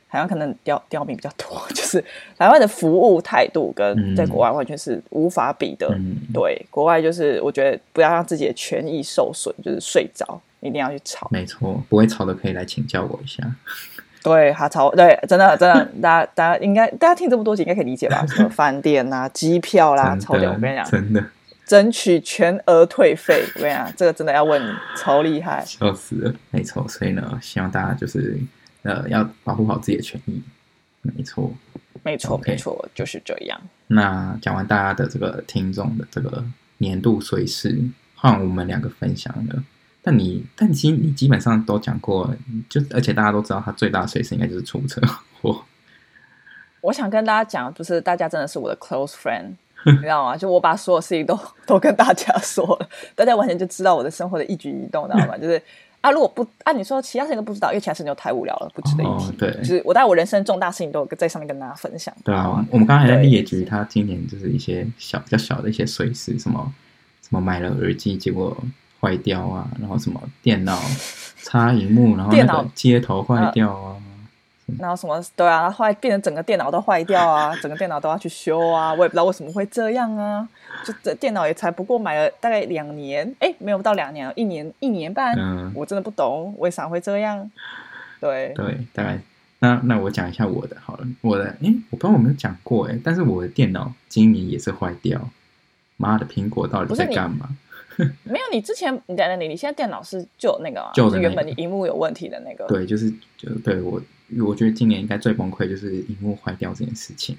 [0.09, 2.01] 台湾可能刁刁民比较多， 就是
[2.37, 10.39] 台湾的服务态度跟在国外完全是无法比的，嗯、对，国外就是我觉得不要让自己的权益受损，就是睡着。
[10.61, 13.41] 一定要去吵，没错，不会吵的可以来请教我一下。
[14.21, 18.25] 对，哈吵，对，真的，真的，大家，大家应该，大家听这么多集，应该可以理解吧？
[18.27, 20.51] 什么饭店啊、机票啦， 超屌！
[20.51, 21.23] 我跟你讲，真的，
[21.69, 23.45] 争取全额退费。
[23.53, 26.33] 我跟你讲，这个真的要问你，超厉害，笑死了。
[26.49, 28.39] 没错，所以呢，希望大家就是
[28.81, 30.41] 呃，要保护好自己的权益。
[31.03, 31.53] 没错，
[32.01, 33.61] 没错，没错，就是这样。
[33.85, 36.43] 那讲完大家的这个听众的这个
[36.79, 37.79] 年度随事，
[38.15, 39.63] 换我们两个分享了。
[40.01, 42.35] 但你，但其实你基本上都讲过，
[42.67, 44.99] 就而且大家都知道，他最大的损失应该就是出车
[45.39, 45.63] 祸。
[46.81, 49.51] 我想跟大家讲，就是大家真的是我的 close friend，
[49.91, 50.37] 你知道吗？
[50.37, 55.37] 就我把所有事情都都跟大家说了，大家完全就知道我的生活的一举一动，知道吗？
[55.37, 55.61] 就是
[56.01, 59.29] 啊，如果不按、啊、你说，其他事情都不知道，因为其他事情就太无聊了，不值得一提。
[59.29, 62.13] 哦、对，就是我在我人生重大事情都在上面跟大家分享。
[62.23, 66.71] 对啊，我们刚才在列举他今年就是一些小比较小的一些碎事，什么
[67.21, 68.55] 什么买了耳机，结果。
[69.01, 70.77] 坏掉啊，然后什么电脑
[71.41, 73.95] 插荧幕，然后那个接头坏掉啊，
[74.77, 80.47] 然后什么对啊，坏变成整个电脑都坏掉啊，整个电脑都要去修啊，我也不知道为什么会这样啊，
[80.83, 87.49] 就这电脑也才不过买了大概两年，哎，没有不到两年，一年一年半，嗯，我真的不懂为啥会这样，
[88.19, 89.19] 对对，大概
[89.59, 95.29] 那那我讲一下我的好了，我的哎，我不知道我没有讲过哎，但是我的电脑今年也是坏掉，
[95.97, 97.49] 妈的，苹果到底在干嘛？
[98.23, 100.91] 没有，你之前你在那里，你现在电脑是旧那个吗？
[100.93, 102.65] 旧的、那个、是原本你荧幕有问题的那个。
[102.65, 104.01] 对，就是就对我，
[104.41, 107.37] 我觉得今年应该最崩溃就是荧幕坏掉这件事情，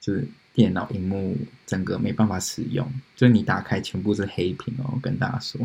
[0.00, 4.90] 就是电脑荧幕整个没办法使用，就是你打开全部是黑屏哦。
[4.94, 5.60] 我跟大家说，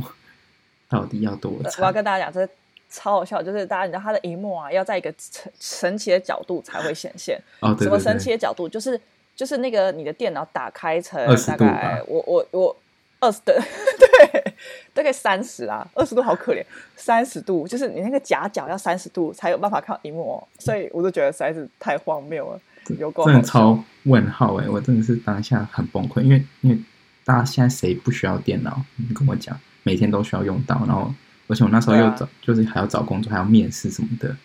[0.89, 1.81] 到底要多惨？
[1.81, 2.53] 我要跟大家讲，这
[2.89, 7.39] 超好笑，就是大家你知道它的荧幕啊，要在一个神神奇的角度才会显现。
[7.61, 8.67] 哦，对对对，什么神奇的角度？
[8.67, 8.99] 就是
[9.35, 12.77] 就是那个你的电脑打开成大概我我我。
[13.21, 14.53] 我二十度， 对，
[14.93, 15.87] 大概三十啦。
[15.93, 16.63] 二十度好可怜，
[16.95, 22.59] 三十度就是你那个夹角要三十度才有办法看到萤幕哦，所以我就觉得实在是太荒谬了，
[22.97, 24.67] 有够真的超问号哎！
[24.67, 26.77] 我真的是当下很崩溃，因为因为
[27.23, 28.81] 大家现在谁不需要电脑？
[28.95, 31.13] 你跟我讲，每天都需要用到，然后
[31.47, 34.35] 而且我那时候又找，啊、就是还要找工作，还要面试什么的，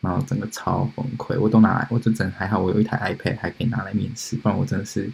[0.00, 1.38] 然后整个超崩溃。
[1.40, 5.10] 我都拿来，我就真还好，我有一台 iPad 还可以拿来面试，不然我真的是，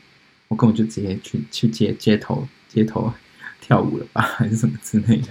[0.48, 2.46] 我根本就直接去去街街头。
[2.72, 3.12] 街头
[3.60, 5.28] 跳舞了吧，还是什么之类的？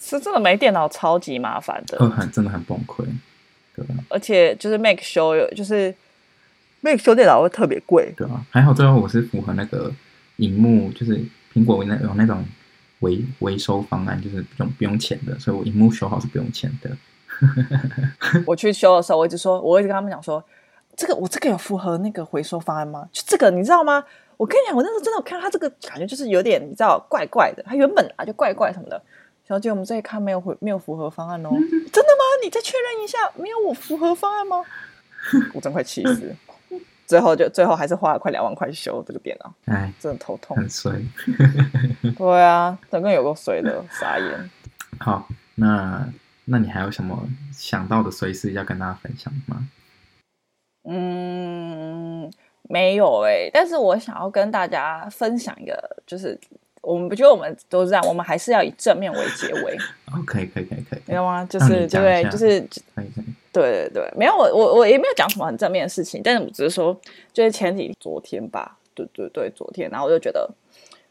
[0.00, 3.04] 是真的没电脑超级麻烦的，很真的很崩溃。
[3.74, 5.94] 对，而且就是 Mac 修有，就是
[6.80, 8.12] Mac 修电脑会特别贵。
[8.16, 9.92] 对啊，还好最后我是符合那个
[10.36, 11.16] 荧幕，就是
[11.52, 12.44] 苹果那有那种
[13.00, 16.90] 维维修方案，就是不用不用钱的，所以我荧幕修好是不用钱的。
[18.46, 20.44] 我去修的时候，我一直说，我一直跟他们讲说，
[20.96, 23.08] 这个我这个有符合那个回收方案吗？
[23.12, 24.04] 就这个你知道吗？
[24.42, 29.00] 我跟你讲，我那时候真的我看到他这个感觉就是有点你知道怪怪的，他原本啊就怪怪什么的。
[29.46, 31.60] 小姐，我们这一看没有回没有符合方案哦，真
[32.04, 32.24] 的吗？
[32.42, 34.64] 你再确认一下，没有我符合方案吗？
[35.54, 36.34] 我真快气死！
[37.06, 40.92] 最后就最后还是花了快两万块修这个电脑，哎，真的头痛，很衰。
[42.18, 44.50] 对啊，整个有够衰的，傻眼。
[44.98, 46.04] 好，那
[46.46, 49.68] 那你还有什么想到的碎事要跟大家分享吗？
[50.88, 52.32] 嗯。
[52.68, 56.38] 没有哎、欸，但是我想要跟大家分享一个，就是
[56.80, 59.76] 我们不觉得我们都是这样，我们还是要以正面为结尾。
[60.12, 61.44] 哦，可以可以可以可以，没有吗？
[61.50, 62.60] 就是对，就是
[63.52, 66.98] 对对对，没有我我我也没有讲什么很正面的事情，但是我只是说，
[67.32, 70.48] 就是前几昨天吧，对对对，昨天，然后我就觉得，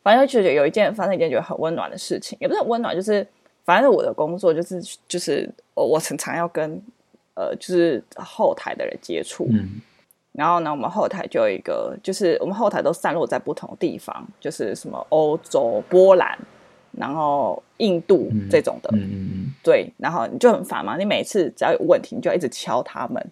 [0.01, 3.25] 反正就觉得有一件发生一件觉得很温暖的事情，也不是很温暖，就是
[3.63, 6.81] 反正我的工作就是就是我我常常要跟
[7.35, 9.81] 呃就是后台的人接触，嗯。
[10.33, 16.37] 然后呢，我们后台就有一个，就是我们后台都散落在不同地方，就是什么欧洲、波兰，
[16.91, 18.89] 然后印度这种的。
[18.93, 19.53] 嗯嗯嗯。
[19.63, 23.23] 对，然后你就很烦嘛，你每次只要有问题，你就要一直敲他们。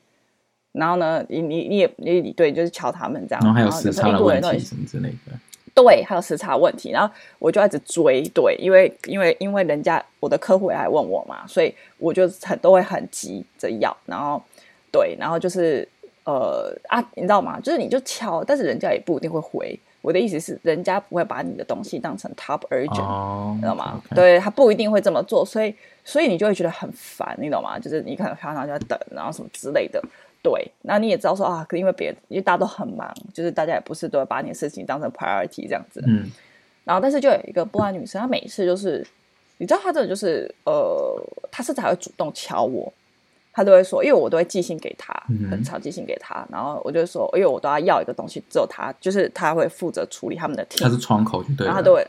[0.72, 3.42] 然后呢，你你你也你你对，就是敲他们这样。
[3.44, 5.32] 然后还有时差的问题什么之类的。
[5.74, 14.42] 对，还有时差问题，然后我就一直追，对，因为因为因为人家我的客户也来问我嘛，所以我就很都会很急着要，然后
[14.92, 15.88] 对，然后就是
[16.30, 17.60] 呃啊，你知道吗？
[17.60, 19.80] 就是你就敲，但是人家也不一定会回。
[20.02, 24.16] 我的意思是，人家不会把你的东西当成 top urgent，、oh, 你知道吗？Okay.
[24.16, 27.78] 对，他不一定会这么做，所以所以你就会觉得很烦，你懂吗？
[27.80, 30.02] 就是你可能常常就在等，然后什么之类的。
[30.42, 36.02] 对，那你也知道说啊，可因为别人，因为大家都很忙，就是大家也不是都会把你的事情当成 priority 这样子。
[36.08, 36.32] 嗯。
[36.86, 39.06] 然后，但是就有一个波兰女生，她每次就是，
[39.58, 42.92] 你知道，她真的就是，呃，她甚至还会主动敲我，
[43.52, 45.14] 她都会说，因为我都会寄信给他，
[45.50, 50.84] 很常寄信给他，然后我就说，因为我都要要一个东西，只有他，就是他会负责处理他们的 team。
[50.84, 52.08] 她是窗口就对，然后他都会，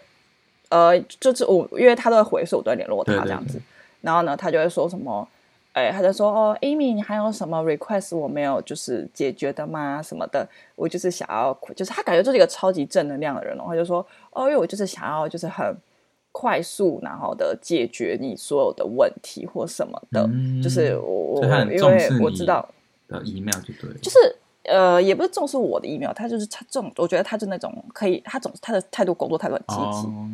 [0.69, 3.55] 呃，就是我，因为他都会回，所以我都会联络他这样子。
[3.55, 3.65] 对对对，
[4.03, 5.27] 然后呢，他就会说什么？
[5.73, 10.03] 哎，他就说哦，Amy，你还有什么 request 我没有就是解决的吗？
[10.03, 13.67] 什么的，我就是想要，就是他感觉就是一个超级正能量的人哦。
[13.69, 15.77] 他就说哦，因为我就是想要，就是很
[16.33, 22.69] 快速然后的解决你所有的问题或什么的，嗯、就是我因为我知道
[23.09, 30.07] 的 email 就对，就是呃，也不是重视我的 email，他就是他重，我觉得他就那种可以，他总他的态度工作态度很积极。
[30.07, 30.29] 哦、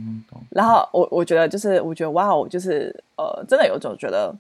[0.51, 4.35] 然后我我觉得就是我觉得哇哦，就是呃，真的有种觉得。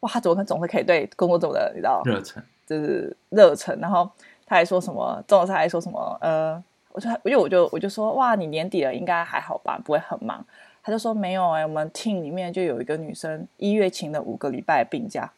[0.00, 3.76] 哇，他总他总是可以对工作这么的，你知道，热忱，就是热忱。
[3.80, 4.06] 然后
[4.44, 10.44] 他还说什么，总是他还说什么，呃，我就，因为我就我就说，哇，你年底了，应该还好吧，不会很忙。
[10.86, 15.32] 他就说没有哎、欸，我们 team 里面就有一个女生，一月请了五个礼拜病假。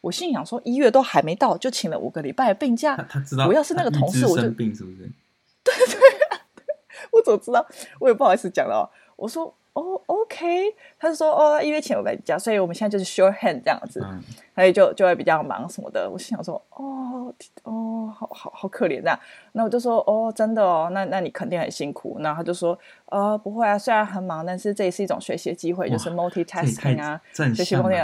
[0.00, 2.96] 我心想说，一月都还没到，就请了五个礼拜病假。
[2.96, 4.96] 他，他知道，我要是那个同事，我就病是不是？
[5.62, 6.00] 对对，
[7.12, 7.66] 我怎么知道？
[8.00, 8.90] 我也不好意思讲了。
[9.16, 9.54] 我说。
[9.74, 14.22] 哦、oh，OK，他就说哦，因为钱我在家，所以我们现在就是 short hand 这样子，嗯、
[14.54, 16.08] 所以就就会比较忙什么的。
[16.08, 17.34] 我心想说，哦
[17.64, 19.18] 哦，好好好可怜这样。
[19.50, 22.16] 那我就说，哦，真的哦，那那你肯定很辛苦。
[22.20, 27.96] 然后他就说，呃，不会啊，虽然很忙，但是这也是一种学习机会，就是 multitasking 啊，学习东西。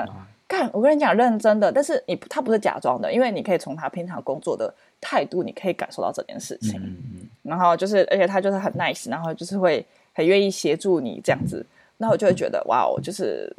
[0.49, 6.81] 干，我跟你讲，认真的，但是你他不是假装的，因为你可以从他平常工作的态度，你可以感受到这件事情。
[6.83, 9.87] 嗯嗯、然后就是，而且他就是很 nice，然后就是会。
[10.21, 11.65] 很愿意协助你这样子，
[11.97, 13.51] 那我就会觉得哇哦，就是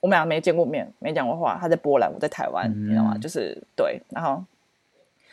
[0.00, 1.56] 我们俩没见过面，没讲过话。
[1.58, 3.16] 他在波兰，我在台湾，嗯、你知道吗？
[3.16, 3.98] 就是对。
[4.10, 4.44] 然后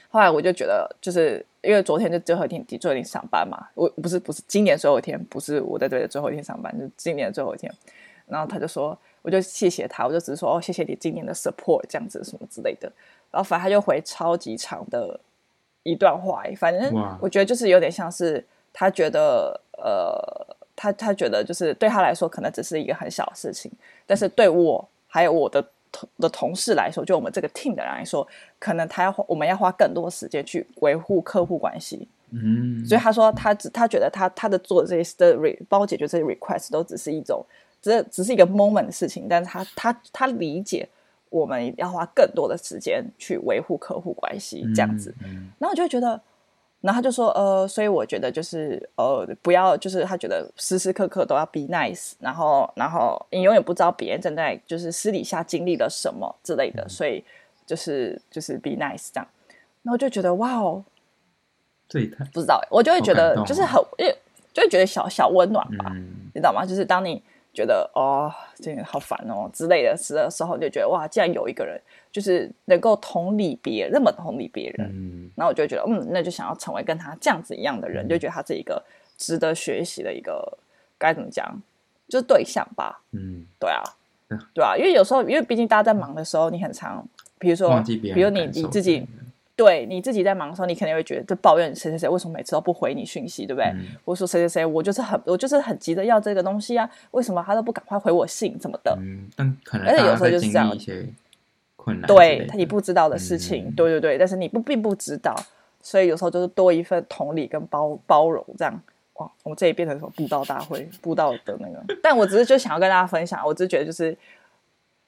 [0.10, 3.67] 后来我就觉得，就是因为昨天就最后一天，最后一天上班嘛。
[3.76, 7.69] 我不是不是今年最后一天，不是我在这里的最后一天上班，就是今年的最后一天。
[8.26, 12.89] 然后他就说，我就谢谢他，我就只是说哦，谢谢你今年的 support 这样子什么之类的。
[13.30, 15.19] 然后反正他就回超级长的
[15.84, 19.59] 一段话，反正我觉得就是有点像是他觉得。
[19.75, 23.69] 呃，他他觉得就是对他来说可能只是一个很小的事情，
[24.05, 28.25] 但是对我还有我的同的同事来说，就我们这个 team 的人来说，
[28.59, 32.07] 可能他要花我们要花更多时间去维护客户关系。
[32.29, 37.45] 嗯，所以他说他只他觉得他他的做这些 story 帮我解决这些 request 都只是一种，
[37.81, 40.88] 只只是一个 moment 的事情，但是他他他理解
[41.29, 46.21] 我们要花更多的时间去维护客户关系这样子，嗯嗯、然后我就觉得。
[46.84, 57.24] 然后他就说，呃，所以我觉得就是，呃，不要，就是他觉得时时刻刻都要 be nice，然后，然后你永远不知道别人正在就是私底下经历了什么之类的，嗯、所以
[57.65, 59.28] 就是就是 be nice 这样。
[59.82, 60.84] 然后就觉得哇哦，
[61.88, 64.13] 这一太不知道，我就会觉得就是很，因为
[64.52, 66.65] 就会觉得小小温暖吧，嗯、你知道吗？
[66.65, 67.24] 就是当你。
[67.53, 71.79] 觉得哦，这个好烦哦之类的时的时候，就觉得哇，既然有一个人
[72.11, 78.83] 就是能够同理别人，那么同理别人，嗯，然后我就觉得嗯，那就想要成为跟他这样子一样的人，嗯、就觉得他是一个
[79.17, 80.57] 值得学习的一个
[80.97, 81.61] 该怎么讲，
[82.07, 83.83] 就是对象吧，嗯，对啊，
[84.53, 89.05] 对啊，因为有时候，因为毕竟大家在忙的时候，你很常，比如说，比如你你自己。
[89.55, 93.67] 对你自己在忙的时候，你肯定会觉得就抱怨谁谁谁为什么每次都不回你讯息，对不对？
[93.75, 98.97] 嗯、或者说谁谁谁，我就是很我就是很急着要这个东西啊，为什么他都不赶快回我信什么的？
[98.99, 101.05] 嗯，但可能而且有时候就是这样，一些
[101.75, 105.35] 困难，对他你不知道的事情，嗯、对对对，但是你不并不知道，
[105.81, 108.81] 所以有时候就是多一份同理跟包包容，这样
[109.13, 114.17] 哇，我们这里变成什么布道大会，布道的那个，但我只是就想要跟大家分享，我只是觉得就是，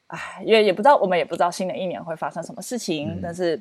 [0.06, 3.60] 哎，因为也不知道我们也不知道新的一年会发生什么事情，嗯、但是。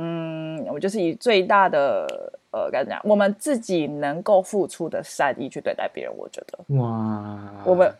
[0.00, 2.06] 嗯，我就是以最大的
[2.52, 3.02] 呃，该怎么讲？
[3.04, 7.92] 我们自己能够付出的善意去对待别人，我觉得哇，我们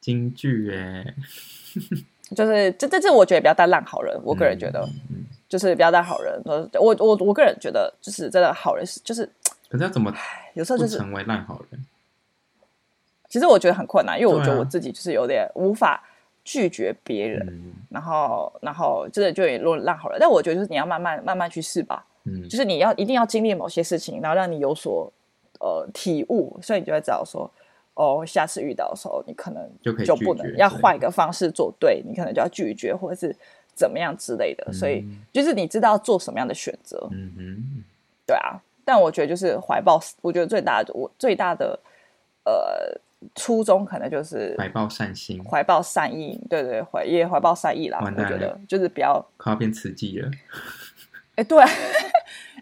[0.00, 1.14] 京剧哎，
[2.34, 4.20] 就是这这这，我觉得不要当烂好人。
[4.24, 4.80] 我个人觉得，
[5.10, 6.42] 嗯、就是不要当好人。
[6.44, 9.24] 我我我个人觉得，就是真的好人是就是，
[9.68, 10.12] 可是要怎么
[10.54, 11.80] 有时候就是成为烂好人？
[13.28, 16.02] 其实我觉得很困难，因为我觉得我自己就是有点无法。
[16.44, 20.18] 拒绝别人，嗯、然后，然后真的就也落烂好了。
[20.20, 25.10] 但我觉得就是你要慢慢慢慢去试吧，嗯，就是你要一定要经历某些事情，然后让你有所
[25.60, 27.50] 呃体悟，所以你就会知道说，
[27.94, 29.68] 哦，下次遇到的时候，你可能
[30.04, 33.34] 就不能要换一个方式做对，对你可能就要拒绝或者是
[33.74, 37.84] 怎么样之类的，嗯、所以就是你知道做什么样的选择，嗯哼，
[38.26, 38.60] 对啊。
[38.86, 41.78] 但我觉得就是怀抱，我觉得最大的我最大的
[42.44, 43.00] 呃
[43.34, 47.98] 初衷可能就是怀抱善心，怀抱善意，对对，怀也怀抱善意啦。
[48.00, 50.30] 我觉得就是比较快要变慈济了。
[51.36, 51.68] 哎，对、啊，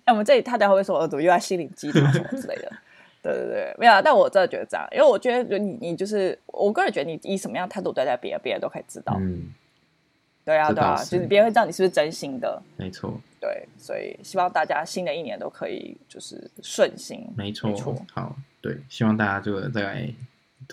[0.04, 2.72] 哎，我们这里他等下会会说我怎么又在心灵鸡汤什么之类的？
[3.22, 3.92] 对对对，没有。
[3.92, 9.16] 啊但我真的觉得这样，因为我觉得你你就是我个人觉得你以什么样态度对待别人，别人都可以知道。
[9.20, 9.52] 嗯，
[10.44, 12.60] 对啊对啊，就是别人会知道你是不是真心的。
[12.76, 13.20] 没错。
[13.40, 17.24] 对，所以希望大家新的一年都可以就是顺心。
[17.36, 17.94] 没错，没错。
[18.12, 20.08] 好，对，希望大家这个在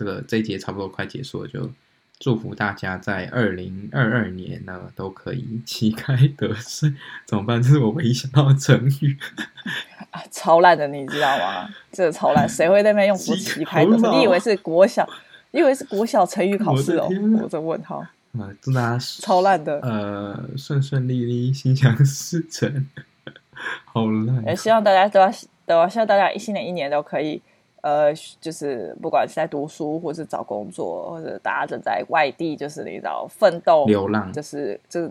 [0.00, 1.70] 这个这一节差不多快结束了，就
[2.18, 6.96] 祝福大家在二零二二年呢都可以旗开得胜。
[7.26, 7.62] 怎么办？
[7.62, 9.18] 这是我唯一想到的成语。
[10.10, 11.68] 啊，超烂的，你知道吗？
[11.92, 14.10] 这个超烂，谁会在那边用“旗开得胜”？
[14.16, 15.06] 你以为是国小？
[15.50, 17.06] 你以为是国小成语考试哦？
[17.42, 17.98] 我这问号。
[18.38, 22.86] 啊，祝大家超烂的，呃，顺顺利利，心想事成，
[23.84, 24.42] 好烂。
[24.46, 25.30] 也希望大家都要，
[25.66, 27.42] 都要希望大家新的一年都可以，
[27.82, 35.10] 呃，就是不管是在读书，或是找工作，或者大家正在外地，就是你知道奋斗、流浪，就是就是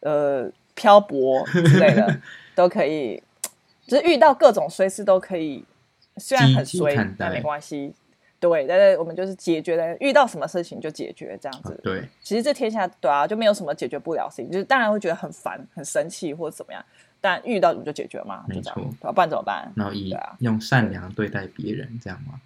[0.00, 2.20] 呃漂泊之类的，
[2.54, 3.22] 都可以，
[3.86, 5.64] 就是遇到各种衰事都可以，
[6.16, 7.94] 虽然很衰，但没关系。
[8.40, 11.76] 对，但是我们就是解决的，遇到什么事情就解决这样子。
[11.82, 16.80] 对，其实这天下对啊，就没有什么解决不了的事情，就是当然会觉得很烦、很生气或者怎么样，
[17.20, 19.70] 但遇到你就解决嘛，没错，不然怎么办？
[19.76, 22.40] 然后以用善良对待别人，这样吗？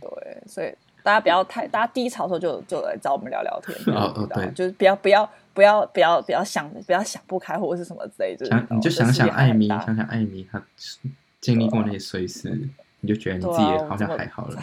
[0.00, 0.72] 对，所以
[1.02, 3.76] 大家不要太，大家低潮的时候就就来找我们聊聊天。
[3.94, 10.62] 哦哦，对，就是不要不要不要不要不要想不要想不开或者是什么之类的，想你就想想艾米，想想艾米，她
[11.40, 12.50] 经历过那些衰事，
[13.00, 14.60] 你就觉得你自己好像还好了。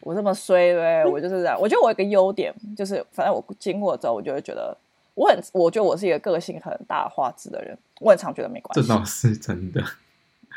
[0.00, 1.60] 我这么衰，对，我就是这样。
[1.60, 4.76] 我觉得我有个优点，就是反正我经过之后，我就会觉得
[5.20, 7.76] 我很，我觉得我是一个个性很大话题的人。
[8.00, 9.84] 我很常觉得没关系，这倒是真的。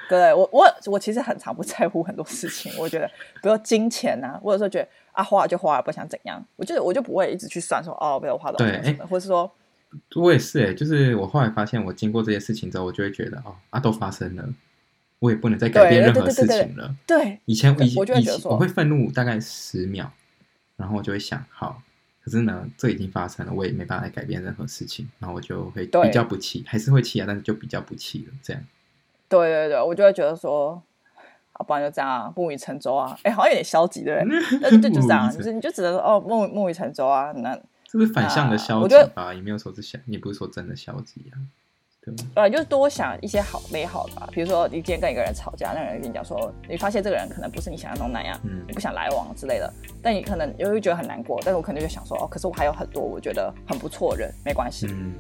[0.08, 2.72] 对，我我我其实很常不在乎很多事情。
[2.80, 3.06] 我觉得，
[3.42, 9.52] 比如金钱呐、啊，或者说觉得啊花了就花了，不想怎样，我就我就不会一直去算说哦，没有花多少钱什么，或是说，
[10.16, 14.48] 我也是哎，就是我后来发现，我经过这些事情之后，我就会觉得哦啊，都发生了。
[15.20, 16.94] 我也不能再改变任何事情了。
[17.08, 20.12] 对，以前以前我我会愤怒大概十秒，
[20.76, 21.82] 然后我就会想，好，
[22.24, 28.34] 可是呢，这已经发生了，我也没办法改变任何事情，然后我就会比较不气，还是会气啊，但是就比较不气了。
[28.42, 28.64] 这样。
[29.28, 30.82] 对对对，我就会觉得说，
[31.52, 34.40] 好，不然就这样啊，木已成舟啊，哎，好像有点消极，对不对？
[34.62, 39.34] 那就就这样， 就是你就只能说哦，木木已成舟啊，那这是反向的消极吧？
[39.34, 41.36] 也没有说是消，也不是说真的消极啊。
[42.36, 44.28] 对，就是多想一些好美好的吧。
[44.32, 49.72] 比如说，你今天跟一个人吵架，那个人跟你讲说，你发现这个人可能不是你想象中那样，嗯，你不想来往之类的。
[50.02, 51.40] 但你可能又会觉得很难过。
[51.46, 54.88] 但是我可能就想说，哦，可是我还有很多我觉得很不错的人，没关系。
[54.90, 55.14] 嗯，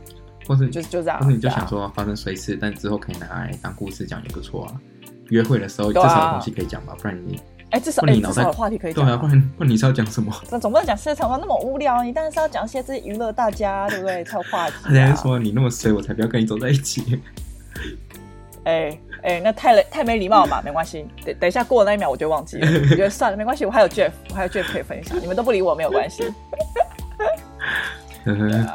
[0.47, 4.81] 或是就是就这样，或是你就想说发生随事，但之后可以拿来当故事讲也不错啊。
[5.29, 7.39] 约会的时候至少有东西可以讲吧，不然你。
[7.73, 9.03] 哎，至少哎，至少有话题可以讲。
[9.03, 10.31] 对啊，不然 不然你是要讲什么？
[10.51, 14.23] 那总不能讲世界上那么无聊，你当然是要讲一些这些娱乐大家，对不对？
[14.23, 14.75] 才有话题。
[14.93, 17.19] 人家说你那么衰，我才不要跟你走在一起。
[18.65, 21.05] 哎哎，那太太没礼貌了嘛，没关系。
[21.25, 22.67] 等等一下过了那一秒，我就忘记了。
[22.67, 25.19] 我觉得算了，没关系，我还有 Jeff，我还有 Jeff 可以分享。
[25.19, 26.31] 你们都不理我，没有关系。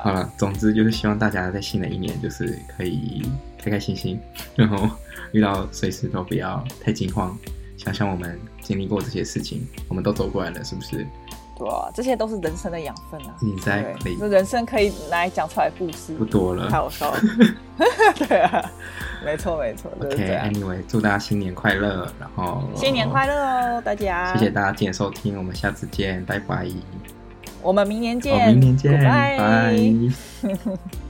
[0.02, 3.30] 好了，总之就是希望大家在新的一年就是可以
[3.62, 4.20] 开开心心，
[4.56, 4.88] 然后
[5.32, 7.38] 遇到随时都不要太惊慌。
[7.78, 8.38] 想想我们
[8.68, 11.06] 经历过这些事情，我们都走过来了，是不是？
[11.56, 13.34] 对啊，这些都是人生的养分啊！
[13.40, 17.20] 你在可以，人生可以拿来讲出来故事，不多了，太好笑了。
[18.28, 18.70] 对啊，
[19.24, 19.90] 没错没错。
[20.02, 24.34] OK，Anyway，祝大家新年快乐，然后新年快乐哦，大家！
[24.34, 26.68] 谢谢大家今天收听，我们下次见，拜拜。
[27.62, 29.74] 我们明年见，明年见，拜拜。